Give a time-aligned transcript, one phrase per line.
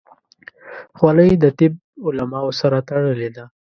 [0.97, 1.73] خولۍ د طب
[2.05, 3.45] علماو سره تړلې ده.